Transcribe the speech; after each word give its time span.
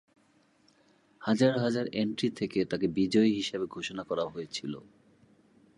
হাজার 1.21 1.53
হাজার 1.59 1.85
এন্ট্রি 1.93 2.29
থেকে 2.31 2.59
তাকে 2.65 2.87
বিজয়ী 2.97 3.31
হিসাবে 3.33 3.65
ঘোষণা 3.67 4.03
করা 4.03 4.25
হয়েছিল। 4.25 4.73